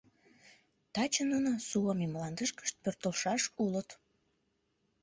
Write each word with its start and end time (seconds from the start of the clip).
Таче 0.93 1.23
нуно 1.31 1.51
Суоми 1.67 2.07
мландышкышт 2.13 2.75
пӧртылшаш 2.83 3.43
улыт. 3.63 3.89